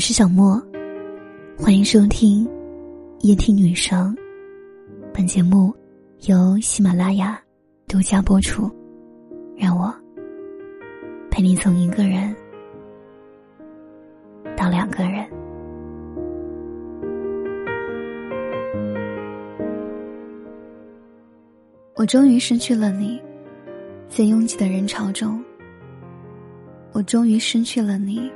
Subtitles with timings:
[0.00, 0.58] 我是小莫，
[1.58, 2.48] 欢迎收听
[3.18, 4.16] 夜听女生。
[5.12, 5.74] 本节目
[6.20, 7.38] 由喜马拉雅
[7.86, 8.62] 独家播出。
[9.58, 9.94] 让我
[11.30, 12.34] 陪你从一个人
[14.56, 15.28] 到两个人。
[21.94, 23.20] 我终于失去了你，
[24.08, 25.44] 在拥挤的人潮中。
[26.92, 28.32] 我终于失去了你。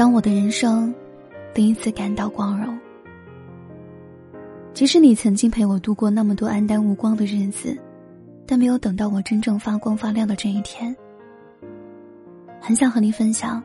[0.00, 0.94] 当我的人生
[1.52, 2.80] 第一次感到光荣，
[4.72, 7.78] 即使你曾经陪我度过那么多黯淡无光的日子，
[8.46, 10.96] 但没有等到我真正发光发亮的这一天。
[12.62, 13.62] 很想和你分享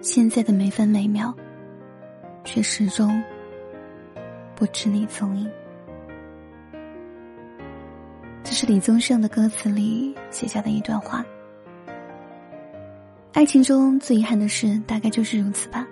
[0.00, 1.34] 现在的每分每秒，
[2.44, 3.22] 却始终
[4.56, 5.50] 不知你踪影。
[8.42, 11.22] 这是李宗盛的歌词里写下的一段话。
[13.38, 15.86] 爱情中最遗憾的事，大概就是如此吧。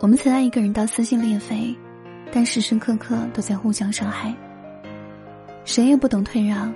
[0.00, 1.76] 我们曾爱一个人到撕心裂肺，
[2.32, 4.34] 但时时刻刻都在互相伤害。
[5.66, 6.72] 谁也不懂退让，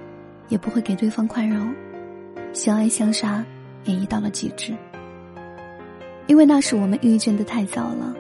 [0.51, 1.75] 也不会给对方宽容，
[2.53, 3.43] 相爱相杀
[3.85, 4.75] 也已到了极致。
[6.27, 8.15] 因为那时我们遇见的太早了，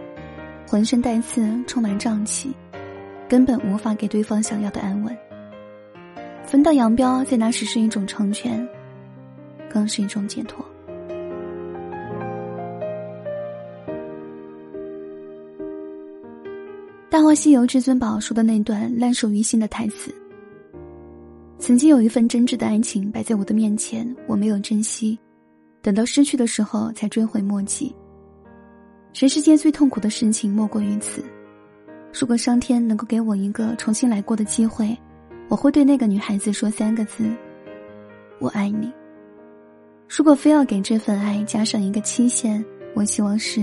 [0.66, 2.50] 浑身带刺，充满瘴气，
[3.28, 5.14] 根本无法给对方想要的安稳。
[6.46, 8.66] 分道扬镳，在那时是一种成全。
[9.74, 10.64] 更是一种解脱。
[17.10, 20.14] 《大话西游》至尊宝说的那段烂熟于心的台词
[21.58, 25.18] ：“曾经有一份真挚的爱情摆在我的面前，我没有珍惜，
[25.82, 27.94] 等到失去的时候才追悔莫及。
[29.12, 31.24] 全世界最痛苦的事情莫过于此。
[32.12, 34.96] 如果上天能够给我一个重新来过的机会，
[35.48, 37.24] 我会对那个女孩子说三个字：
[38.40, 38.92] 我爱你。”
[40.08, 43.60] 如果非要给这份爱加上一个期限，我希望是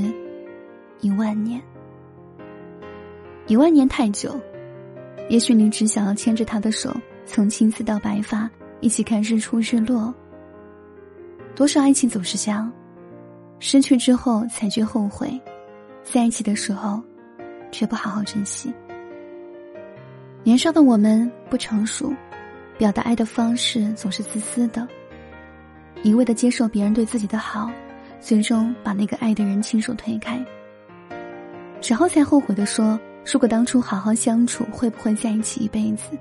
[0.99, 1.61] 一万年。
[3.47, 4.39] 一万年太久，
[5.29, 6.93] 也许你只想要牵着他的手，
[7.25, 8.49] 从青丝到白发，
[8.79, 10.13] 一起看日出日落。
[11.55, 12.71] 多少爱情总是这样，
[13.59, 15.39] 失去之后才觉后悔，
[16.03, 17.01] 在一起的时候，
[17.71, 18.73] 却不好好珍惜。
[20.43, 22.13] 年少的我们不成熟，
[22.77, 24.87] 表达爱的方式总是自私的。
[26.03, 27.69] 一味的接受别人对自己的好，
[28.19, 30.43] 最终把那个爱的人亲手推开。
[31.87, 32.99] 然后才后悔的说
[33.31, 36.17] ：“如果当初好好相处，会不会在一起一辈子？”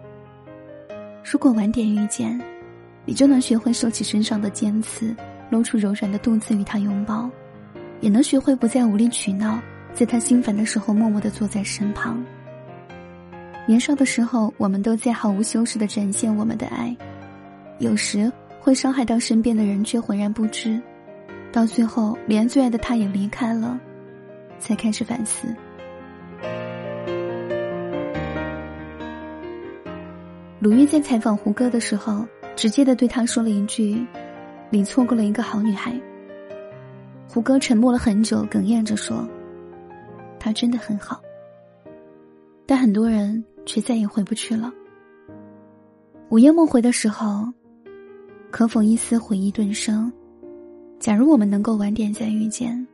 [1.24, 2.38] 如果晚点遇见，
[3.04, 5.14] 你就能学会收起身上的尖刺，
[5.48, 7.30] 露出柔软的肚子与他拥抱，
[8.00, 9.58] 也能学会不再无理取闹，
[9.94, 12.22] 在他心烦的时候默默的坐在身旁。
[13.66, 16.94] 年少的时候，我们都在毫无修饰的展现我们的爱，
[17.78, 18.30] 有时。
[18.60, 20.78] 会伤害到身边的人，却浑然不知，
[21.50, 23.80] 到最后连最爱的他也离开了，
[24.58, 25.48] 才开始反思。
[30.58, 34.06] 鲁豫在采访胡歌的时候，直接的对他说了一句
[34.68, 35.98] ：“你错过了一个好女孩。”
[37.26, 39.26] 胡歌沉默了很久，哽咽着说
[40.38, 41.22] ：“她真的很好。”
[42.66, 44.70] 但很多人却再也回不去了。
[46.28, 47.50] 午夜梦回的时候。
[48.50, 50.12] 可否一丝回忆顿生？
[50.98, 52.86] 假如我们能够晚点再遇见，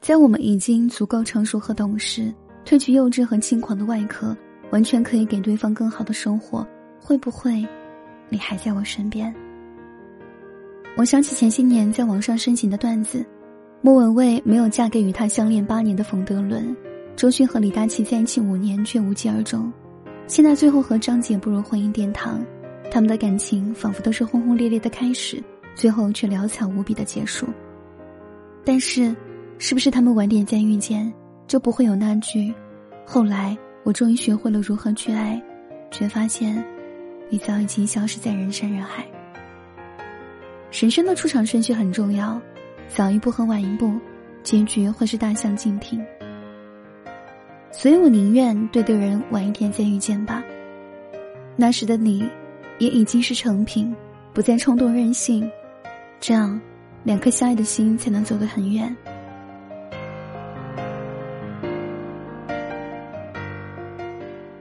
[0.00, 2.32] 在我们已经足够成熟和懂事，
[2.64, 4.34] 褪去幼稚和轻狂的外壳，
[4.70, 6.66] 完全可以给对方更好的生活，
[6.98, 7.64] 会不会，
[8.30, 9.32] 你还在我身边？
[10.96, 13.24] 我想起前些年在网上盛行的段子：
[13.82, 16.74] 莫文蔚没有嫁给与她相恋八年的冯德伦，
[17.14, 19.70] 周迅和李大齐在一起五年却无疾而终，
[20.26, 22.42] 现在最后和张杰步入婚姻殿堂。
[22.90, 25.42] 他们的感情仿佛都是轰轰烈烈的开始，
[25.74, 27.46] 最后却潦草无比的结束。
[28.64, 29.14] 但是，
[29.58, 31.12] 是不是他们晚点再遇见，
[31.46, 32.52] 就不会有那句
[33.04, 35.40] “后来我终于学会了如何去爱”，
[35.92, 36.64] 却发现
[37.28, 39.06] 你早已经消失在人山人海。
[40.72, 42.40] 人生的出场顺序很重要，
[42.88, 43.92] 早一步和晚一步，
[44.42, 46.02] 结局会是大相径庭。
[47.70, 50.42] 所以我宁愿对的人晚一点再遇见吧。
[51.56, 52.26] 那时的你。
[52.78, 53.94] 也已经是成品，
[54.32, 55.50] 不再冲动任性，
[56.20, 56.60] 这样，
[57.04, 58.94] 两颗相爱的心才能走得很远。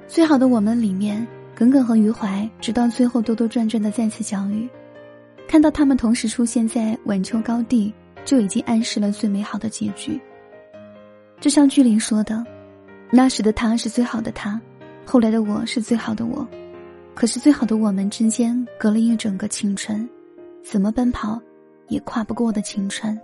[0.08, 4.70] 最好的我们里面，耿耿和余淮，直到最后兜兜转转的再次相遇，
[5.46, 10.18] 看到他们同时出现在晚秋高地，就已经暗示了最美好的结局。
[11.42, 12.46] 就像剧里说的，
[13.12, 14.60] 那时的他是最好的他，
[15.06, 16.48] 后来的我是最好的我。
[17.16, 20.08] 可是，最好的我们之间隔了一整个青春，
[20.62, 21.42] 怎么奔跑，
[21.88, 23.20] 也跨不过的青春。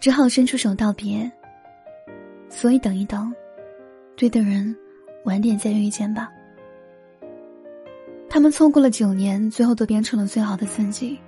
[0.00, 1.30] 只好伸出手道别。
[2.48, 3.32] 所以等一等，
[4.16, 4.74] 对的人，
[5.24, 6.28] 晚点再遇见吧。
[8.28, 11.18] 他们错过了九年，最后都变成了最好的自己。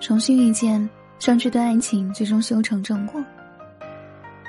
[0.00, 0.88] 重新遇见，
[1.20, 3.22] 让这段爱情最终修成正果。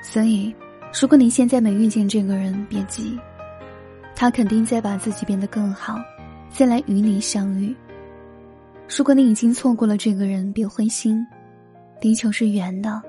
[0.03, 0.53] 所以，
[1.01, 3.17] 如果你现在没遇见这个人，别急，
[4.13, 5.97] 他肯定在把自己变得更好，
[6.51, 7.75] 再来与你相遇。
[8.97, 11.25] 如果你已经错过了这个人，别灰心，
[12.01, 13.01] 地球是圆的，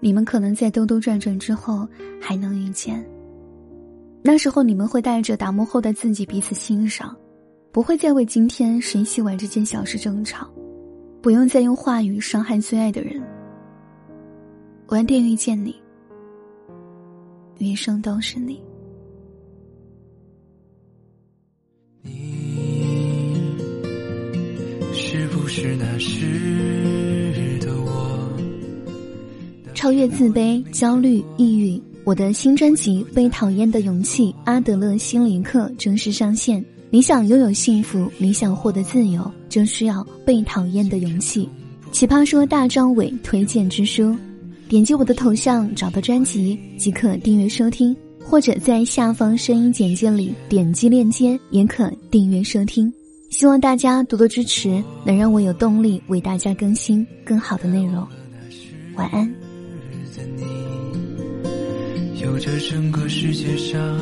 [0.00, 1.86] 你们可能在兜兜转转之后
[2.20, 3.04] 还能遇见。
[4.22, 7.16] 那时候，你们会带着打磨后的自己彼此欣赏。
[7.70, 10.50] 不会再为今天谁洗碗这件小事争吵，
[11.20, 13.22] 不用再用话语伤害最爱的人。
[14.88, 15.76] 晚点遇见你，
[17.58, 18.60] 余生都是你。
[25.60, 26.20] 是那时
[27.60, 28.30] 的我？
[29.74, 36.64] 超越自卑、焦虑、抑郁，我的新专辑《被讨厌的勇气》阿德勒心灵课正式上线。
[36.90, 41.48] 你想拥有幸福，你想获得自由，就需要被讨厌的勇气。
[41.90, 44.16] 奇葩说大张伟推荐之书，
[44.68, 52.92] 点击我的头像找到专辑即可订阅收听，或者在下方声音简介里点击链接也可订阅收听。
[53.30, 58.06] 希望大家多多支持，能让我有动力为大家更新更好的内容。
[58.96, 59.32] 晚安。
[62.20, 63.98] 有着整个世界上。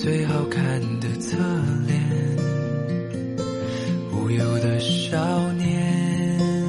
[0.00, 1.36] 最好看的侧
[1.88, 2.00] 脸，
[4.12, 6.64] 无忧的少年，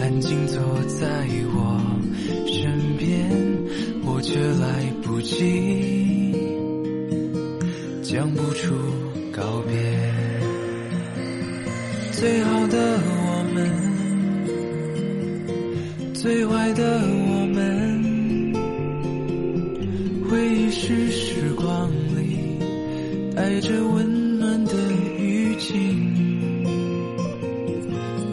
[0.00, 1.06] 安静坐在
[1.54, 1.80] 我
[2.46, 3.30] 身边，
[4.04, 6.34] 我却来不及
[8.02, 8.74] 讲不出
[9.38, 9.72] 告别。
[12.12, 13.70] 最好的我们，
[16.12, 17.58] 最坏的我们。
[20.28, 22.58] 回忆是时光里
[23.34, 24.74] 带着温暖的
[25.18, 25.96] 雨季，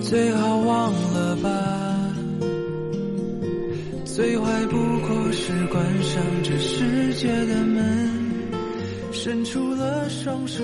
[0.02, 1.50] 最好忘了吧。
[4.04, 8.10] 最坏不过是关上这世界的门，
[9.12, 10.64] 伸出了双手，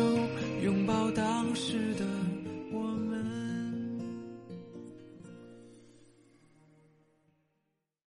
[0.62, 2.21] 拥抱当时的。